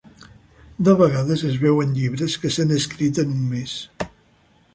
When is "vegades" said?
1.01-1.43